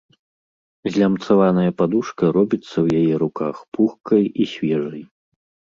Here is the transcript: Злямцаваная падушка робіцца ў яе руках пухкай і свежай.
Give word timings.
Злямцаваная 0.95 1.71
падушка 1.83 2.23
робіцца 2.39 2.71
ў 2.85 3.05
яе 3.05 3.13
руках 3.27 3.55
пухкай 3.77 4.23
і 4.41 4.51
свежай. 4.57 5.01